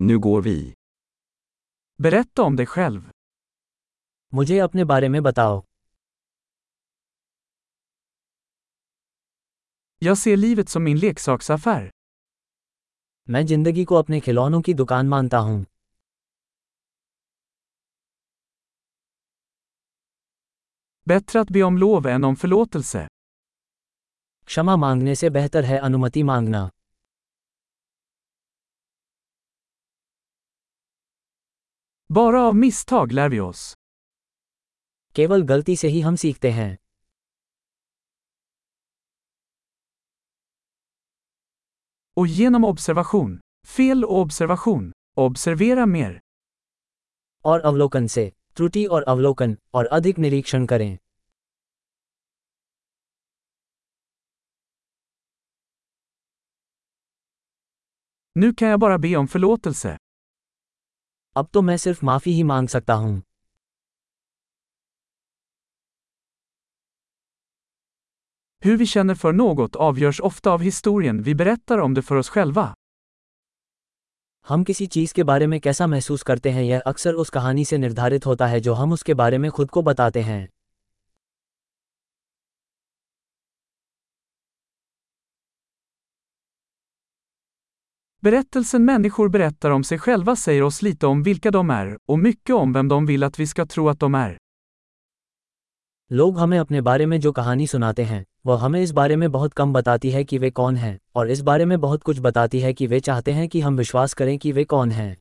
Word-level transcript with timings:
Nu 0.00 0.18
går 0.18 0.42
vi. 0.42 0.74
Berätta 2.02 2.42
om 2.42 2.56
dig 2.56 2.66
själv. 2.66 3.10
मुझे 4.34 4.58
अपने 4.58 4.84
बारे 4.84 5.08
में 5.08 5.22
बताओ 5.22 5.62
Jag 9.98 10.18
ser 10.18 10.36
livet 10.36 10.68
som 10.68 10.84
min 10.84 10.98
leksaksaffär. 10.98 11.90
मैं 13.30 13.44
ज़िंदगी 13.46 13.84
को 13.84 13.94
अपने 13.94 14.20
खिलौनों 14.20 14.62
की 14.62 14.74
दुकान 14.74 15.08
मानता 15.08 15.38
हूँ 15.38 15.64
Bättre 21.08 21.40
att 21.40 21.50
be 21.50 21.62
om 21.62 21.78
lov 21.78 22.06
än 22.06 22.24
om 22.24 22.36
förlåtelse. 22.36 23.06
क्षमा 24.46 24.76
मांगने 24.76 25.14
से 25.14 25.30
बेहतर 25.30 25.64
है 25.64 25.78
अनुमति 25.78 26.22
मांगना 26.22 26.68
Bara 32.10 32.42
av 32.42 32.56
misstag 32.56 33.12
lär 33.12 33.28
vi 33.28 33.40
oss. 33.40 33.74
केवल 35.14 35.42
गलती 35.42 35.76
से 35.76 35.88
ही 35.88 36.00
हम 36.00 36.16
सीखते 36.16 36.50
हैं 36.50 36.76
Och 42.16 42.26
genom 42.26 42.64
observation. 42.64 43.40
Fel 43.66 44.04
och 44.04 44.20
observation. 44.20 44.92
Observera 45.16 45.86
mer. 45.86 46.18
और 47.44 47.60
अवलोकन 47.60 48.06
से 48.06 48.32
त्रुटि 48.56 48.86
और 48.86 49.02
अवलोकन 49.02 49.56
और 49.74 49.86
अधिक 49.86 50.18
निरीक्षण 50.18 50.66
करें 50.66 50.98
Nu 58.36 58.54
kan 58.54 58.68
jag 58.68 58.80
bara 58.80 58.98
be 58.98 59.16
om 59.16 59.28
förlåtelse. 59.28 59.96
अब 61.36 61.48
तो 61.52 61.62
मैं 61.62 61.76
सिर्फ़ 61.76 62.04
माफ़ी 62.04 62.32
ही 62.32 62.42
मांग 62.42 62.68
सकता 62.68 62.94
हूँ 62.94 63.22
Hur 68.62 68.76
vi 68.78 68.86
känner 68.86 69.14
för 69.14 69.32
något 69.32 69.76
avgörs 69.76 70.20
ofta 70.20 70.50
av 70.50 70.62
historien 70.62 71.22
vi 71.22 71.34
berättar 71.34 71.78
om 71.78 71.94
det 71.94 72.02
för 72.02 72.16
oss 72.16 72.30
själva. 72.36 72.66
हम 74.48 74.64
किसी 74.64 74.86
चीज़ 74.86 75.14
के 75.14 75.22
बारे 75.22 75.46
में 75.46 75.60
कैसा 75.60 75.86
महसूस 75.86 76.22
करते 76.22 76.50
हैं 76.50 76.62
यह 76.62 76.82
अक्सर 76.86 77.14
उस 77.14 77.30
कहानी 77.30 77.64
से 77.64 77.78
निर्धारित 77.78 78.26
होता 78.26 78.46
है 78.46 78.60
जो 78.60 78.74
हम 78.74 78.92
उसके 78.92 79.14
बारे 79.14 79.38
में 79.38 79.50
खुद 79.50 79.70
को 79.70 79.82
बताते 79.82 80.22
हैं 80.22 80.48
Berättelsen 88.27 88.85
människor 88.85 89.29
berättar 89.29 89.71
om 89.71 89.83
sig 89.83 89.99
själva 89.99 90.35
säger 90.35 90.63
oss 90.63 90.81
lite 90.81 91.07
om 91.07 91.23
vilka 91.23 91.51
de 91.51 91.69
är, 91.69 91.97
och 92.05 92.19
mycket 92.19 92.55
om 92.55 92.73
vem 92.73 92.87
de 92.87 93.05
vill 93.05 93.23
att 93.23 93.39
vi 93.39 93.47
ska 93.47 93.65
tro 93.65 93.89
att 93.89 93.99
de 93.99 94.15
är. 94.15 94.37
लोग 96.11 96.37
हमें 96.39 96.57
अपने 96.59 96.81
बारे 96.81 97.05
में 97.05 97.19
जो 97.19 97.31
कहानी 97.31 97.67
सुनाते 97.67 98.03
हैं 98.03 98.25
वह 98.45 98.59
हमें 98.59 98.81
इस 98.81 98.91
बारे 98.91 99.15
में 99.15 99.31
बहुत 99.31 99.53
कम 99.53 99.73
बताती 99.73 100.09
है 100.09 100.23
कि 100.23 100.37
वे 100.37 100.51
कौन 100.51 100.75
हैं 100.75 100.99
और 101.15 101.29
इस 101.31 101.41
बारे 101.41 101.65
में 101.65 101.79
बहुत 101.81 102.03
कुछ 102.03 102.19
बताती 102.19 102.59
है 102.59 102.73
कि 102.73 102.87
वे 102.87 102.99
चाहते 102.99 103.31
हैं 103.31 103.47
कि 103.49 103.61
हम 103.61 103.77
विश्वास 103.77 104.13
करें 104.13 104.37
कि 104.39 104.51
वे 104.51 104.63
कौन 104.63 104.91
हैं 104.91 105.17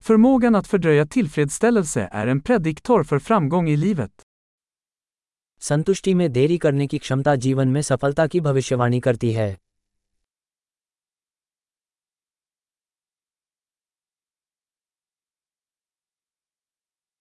Förmågan 0.00 0.54
att 0.54 0.66
fördröja 0.66 1.06
tillfredsställelse 1.06 2.08
är 2.12 2.26
en 2.26 2.40
prediktor 2.40 3.04
för 3.04 3.18
framgång 3.18 3.68
i 3.68 3.76
livet. 3.76 4.22
संतुष्टि 5.61 6.13
में 6.13 6.31
देरी 6.31 6.57
करने 6.57 6.87
की 6.87 6.97
क्षमता 6.97 7.35
जीवन 7.35 7.67
में 7.67 7.81
सफलता 7.81 8.27
की 8.27 8.39
भविष्यवाणी 8.39 8.99
करती 8.99 9.31
है 9.31 9.57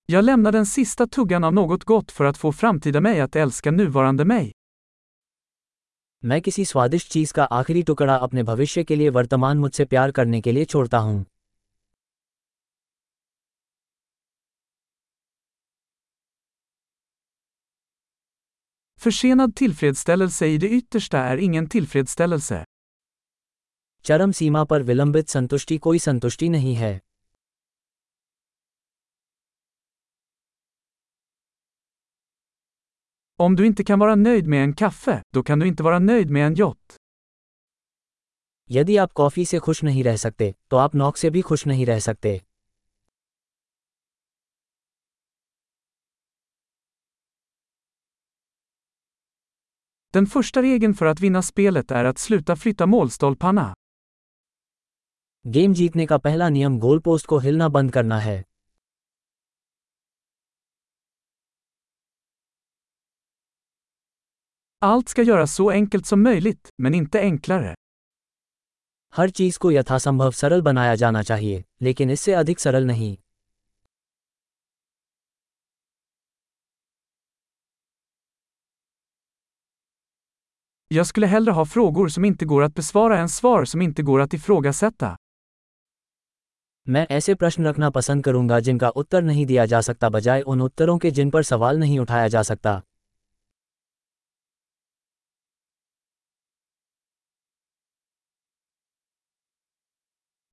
Jag 0.09 0.25
lämnar 0.25 0.53
den 0.53 0.65
sista 0.67 1.06
tuggan 1.17 1.45
av 1.45 1.53
något 1.53 1.84
gott 1.84 2.11
för 2.11 2.25
att 2.25 2.37
få 2.37 2.51
framtida 2.53 3.01
mig 3.01 3.21
att 3.21 3.37
älska 3.37 3.71
nuvarande 3.71 4.25
mig. 4.25 4.51
मैं 6.25 6.41
किसी 6.43 6.65
स्वादिष्ट 6.65 7.11
चीज़ 7.12 7.33
का 7.34 7.45
आखिरी 7.45 7.83
टुकड़ा 7.83 8.17
अपने 8.17 8.43
भविष्य 8.43 8.84
के 8.84 8.97
लिए 8.97 9.09
वर्तमान 9.09 9.59
मुझसे 9.59 9.84
प्यार 9.84 10.11
करने 10.11 10.41
के 10.41 10.53
लिए 10.53 10.65
छोड़ता 10.65 10.99
हूँ 10.99 11.27
Försenad 19.00 19.56
tillfredsställelse 19.56 20.48
i 20.48 20.58
det 20.58 20.70
yttersta 20.70 21.20
är 21.20 21.38
ingen 21.38 21.70
tillfredsställelse. 21.70 22.64
चरम 24.06 24.31
सीमा 24.31 24.64
पर 24.64 24.81
विलंबित 24.81 25.30
संतुष्टि 25.30 25.78
कोई 25.78 26.00
संतुष्टि 26.00 26.50
नहीं 26.50 26.76
है 26.76 27.00
Om 33.40 33.56
du 33.56 33.66
inte 33.66 33.84
kan 33.84 34.00
vara 34.00 34.16
nöjd 34.16 34.48
med 34.48 34.64
en 34.64 34.74
kaffe, 34.74 35.22
då 35.34 35.44
kan 35.44 35.59
du 35.59 35.68
inte 35.68 35.84
vara 35.84 36.00
nöjd 36.00 36.30
med 36.30 36.48
en 36.48 36.56
yacht. 36.56 36.98
यदि 38.72 38.98
आप 38.98 39.12
कॉफी 39.12 39.46
से 39.46 39.59
खुश 39.59 39.84
नहीं 39.84 40.03
रह 40.03 40.16
सकते 40.16 40.53
तो 40.72 40.78
आप 40.78 40.96
नौक 40.96 41.18
से 41.18 41.30
भी 41.30 41.42
खुश 41.42 41.68
नहीं 41.68 41.86
रह 41.86 42.00
सकते 42.00 42.42
Den 50.15 50.26
första 50.26 50.62
regeln 50.62 50.94
för 50.94 51.06
att 51.06 51.21
vinna 51.21 51.43
spelet 51.43 51.91
är 51.91 52.04
att 52.04 52.19
sluta 52.19 52.56
flytta 52.56 52.87
målstolparna. 52.87 53.75
Game 55.44 55.75
जीतने 55.75 56.06
का 56.06 56.19
पहला 56.19 56.48
नियम 56.48 56.78
गोल 56.78 57.00
पोस्ट 57.00 57.26
को 57.26 57.38
हिलना 57.38 57.69
बंद 57.69 57.93
करना 57.93 58.19
है 58.19 58.44
Allt 64.82 65.09
ska 65.09 65.22
göras 65.22 65.54
så 65.54 65.71
enkelt 65.71 66.06
som 66.06 66.22
möjligt, 66.22 66.69
men 66.82 66.94
inte 66.94 67.21
enklare. 67.21 67.75
हर 69.16 69.31
चीज़ 69.31 69.59
को 69.59 69.71
यथासंभव 69.71 70.31
सरल 70.32 70.62
बनाया 70.62 70.94
जाना 70.94 71.22
चाहिए 71.22 71.65
लेकिन 71.82 72.10
इससे 72.10 72.32
अधिक 72.32 72.60
सरल 72.60 72.87
नहीं 72.87 73.16
Jag 80.95 81.06
skulle 81.06 81.27
hellre 81.27 81.51
ha 81.51 81.65
frågor 81.65 82.09
som 82.09 82.25
inte 82.25 82.45
går 82.45 82.62
att 82.62 82.75
besvara 82.75 83.19
än 83.19 83.28
svar 83.28 83.65
som 83.65 83.83
inte 83.83 84.03
går 84.03 84.21
att 84.21 84.34
ifrågasätta. 84.34 85.17
मैं 86.89 87.06
ऐसे 87.11 87.34
प्रश्न 87.34 87.67
रखना 87.67 87.91
पसंद 87.91 88.25
करूँगा 88.25 88.59
जिनका 88.61 88.89
उत्तर 88.89 89.23
नहीं 89.23 89.45
दिया 89.47 89.67
जा 89.67 89.81
सकता 89.81 90.09
बजाय 90.09 90.43
उन 90.43 90.61
उत्तरों 90.61 90.99
के 90.99 91.11
जिन 91.11 91.31
पर 91.31 91.43
सवाल 91.43 91.78
नहीं 91.78 91.99
उठाया 91.99 92.28
जा 92.28 92.43
सकता 92.43 92.83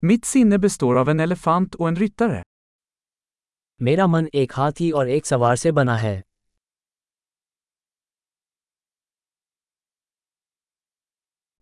Mitt 0.03 0.29
sinne 0.33 0.57
består 0.57 0.97
av 0.97 1.09
en 1.09 1.25
elefant 1.27 1.75
och 1.75 1.89
en 1.89 1.95
ryttare. 1.95 2.43
मेरा 3.81 4.07
मन 4.07 4.27
एक 4.35 4.53
हाथी 4.53 4.91
और 4.91 5.09
एक 5.09 5.25
सवार 5.25 5.55
से 5.55 5.71
बना 5.71 5.97
है 5.97 6.23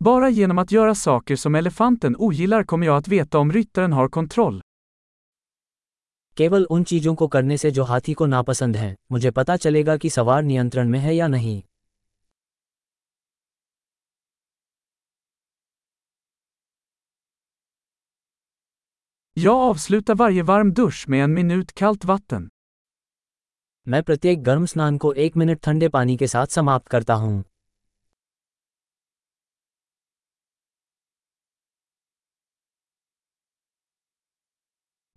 Bara 0.02 0.30
genom 0.30 0.58
att 0.58 0.72
göra 0.72 0.96
saker 0.96 1.36
som 1.36 1.56
elefanten 1.56 2.16
ogillar 2.16 2.64
kommer 2.64 2.88
jag 2.88 2.98
att 2.98 3.08
veta 3.08 3.38
om 3.38 3.52
ryttaren 3.52 3.94
har 3.94 4.08
kontroll. 4.08 4.62
केवल 6.38 6.66
उन 6.66 6.84
चीज़ों 6.84 7.14
को 7.16 7.28
करने 7.28 7.58
से 7.58 7.72
जो 7.72 7.84
हाथी 7.84 8.14
को 8.14 8.26
नापसंद 8.26 8.76
हैं 8.76 8.96
मुझे 9.12 9.32
पता 9.32 9.56
चलेगा 9.58 9.96
कि 9.98 10.10
सवार 10.10 10.44
नियंत्रण 10.44 10.90
में 10.90 11.00
है 11.00 11.16
या 11.16 11.28
नहीं 11.28 11.62
Jag 19.38 19.64
avslutar 19.70 20.16
varje 20.16 20.44
varm 20.44 20.76
dusch 20.76 21.08
med 21.10 21.24
en 21.24 21.34
minut 21.40 21.74
kallt 21.82 22.06
vatten. 22.06 22.48
मैं 23.88 24.04
प्रत्येक 24.04 24.44
गर्म 24.44 24.66
स्नान 24.66 24.98
को 24.98 25.14
एक 25.14 25.38
मिनट 25.38 25.60
ठंडे 25.64 25.90
पानी 25.90 26.18
के 26.18 26.28
साथ 26.28 26.48
समाप्त 26.48 26.88
करता 26.88 27.14
हूँ 27.14 27.44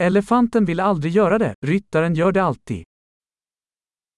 Elefanten 0.01 0.65
vill 0.65 0.81
aldrig 0.81 1.13
göra 1.13 1.39
det, 1.39 1.55
ryttaren 1.63 2.15
gör 2.15 2.33
det 2.33 2.43
alltid. 2.43 2.85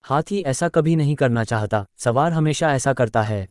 हाथी 0.05 0.43
ऐसा 0.43 0.69
कभी 0.69 0.97
नहीं 0.97 1.17
करना 1.17 1.45
चाहता 1.45 1.85
सवार 1.97 2.33
हमेशा 2.33 2.73
ऐसा 2.73 2.93
करता 2.93 3.23
है 3.23 3.47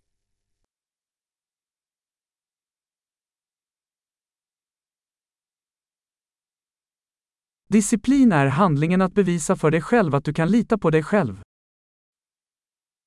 Disciplin 7.73 8.31
är 8.31 8.47
handlingen 8.47 9.01
att 9.01 9.13
bevisa 9.13 9.55
för 9.55 9.71
dig 9.71 9.81
själv 9.81 10.15
att 10.15 10.25
du 10.25 10.33
kan 10.33 10.47
lita 10.47 10.77
på 10.77 10.89
dig 10.89 11.03
själv. 11.03 11.41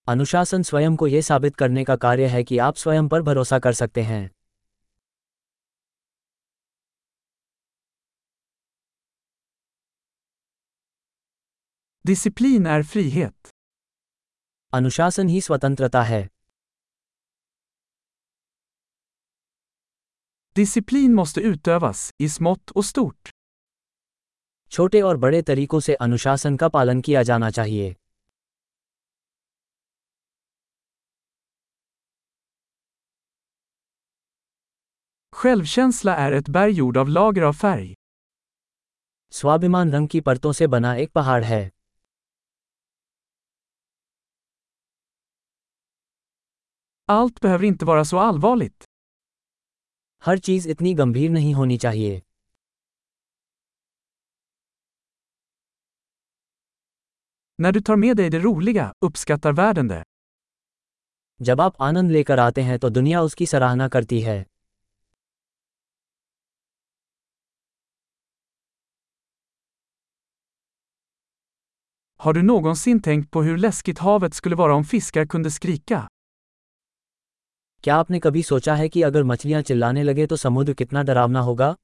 अनुशासन 0.09 0.63
स्वयं 0.63 0.97
को 0.97 1.07
यह 1.07 1.21
साबित 1.21 1.57
करने 1.57 1.85
का 1.85 1.97
कार्य 1.97 2.27
है 2.27 2.45
कि 2.45 2.59
आप 2.59 2.77
स्वयं 2.77 3.09
पर 3.09 3.23
भरोसा 3.23 3.59
कर 3.59 3.73
सकते 3.73 4.03
हैं 4.03 4.31
Disciplin 12.07 12.67
är 12.67 12.83
frihet. 12.83 13.49
अनुशासन 14.73 15.29
ही 15.29 15.41
स्वतंत्रता 15.41 16.03
है 16.03 16.29
Disciplin 20.59 21.15
måste 21.15 21.41
utövas, 21.41 22.11
i 22.21 22.29
smått 22.29 22.71
och 22.71 22.85
stort. 22.85 23.31
छोटे 24.71 25.01
और 25.01 25.17
बड़े 25.17 25.43
तरीकों 25.43 25.81
से 25.81 25.95
अनुशासन 25.95 26.57
का 26.57 26.69
पालन 26.69 27.01
किया 27.01 27.23
जाना 27.23 27.51
चाहिए 27.51 27.95
Självkänsla 35.33 36.17
är 36.17 36.33
ett 36.33 36.49
berg 36.49 36.75
gjord 36.79 36.97
av 36.97 37.09
lager 37.09 37.43
av 37.43 37.53
färg. 37.53 37.95
स्वाभिमान 39.31 39.93
रंग 39.93 40.09
की 40.09 40.21
परतों 40.21 40.53
से 40.53 40.67
बना 40.67 40.95
एक 40.95 41.13
पहाड़ 41.13 41.45
है 41.45 41.63
Allt 47.06 47.40
behöver 47.40 47.66
inte 47.66 47.86
vara 47.86 48.06
så 48.06 48.20
allvarligt. 48.20 48.84
हर 50.26 50.38
चीज 50.38 50.68
इतनी 50.68 50.94
गंभीर 50.94 51.30
नहीं 51.30 51.54
होनी 51.56 51.78
चाहिए 51.78 52.22
När 57.60 57.72
du 57.72 57.82
tar 57.82 57.96
med 57.96 58.18
dig 58.18 58.30
det 58.30 58.40
roliga, 58.40 58.94
uppskattar 59.06 59.54
världen 59.54 59.88
det. 59.88 60.04
जब 61.42 61.62
आप 61.62 61.82
आनंद 61.82 62.12
लेकर 62.12 62.40
आते 62.40 62.62
हैं 62.62 62.78
तो 62.80 62.90
दुनिया 62.90 63.22
उसकी 63.22 63.46
सराहना 63.46 63.88
करती 63.90 64.22
है 64.22 64.46
Har 72.20 72.34
du 72.34 72.44
någonsin 72.44 73.02
tänkt 73.02 73.32
på 73.32 73.44
hur 73.44 73.58
läskigt 73.58 74.00
havet 74.00 74.34
skulle 74.34 74.56
vara 74.56 74.76
om 74.76 74.86
fiskar 74.86 75.26
kunde 75.26 75.52
skrika? 75.52 76.08
क्या 77.85 77.95
आपने 77.97 78.19
कभी 78.19 78.43
सोचा 78.43 78.75
है 78.75 78.89
कि 78.89 79.03
अगर 79.03 79.23
मछलियाँ 79.23 79.61
चिल्लाने 79.63 80.03
लगे 80.03 80.27
तो 80.27 80.37
समुद्र 80.37 80.73
कितना 80.73 81.03
डरावना 81.03 81.41
होगा? 81.41 81.75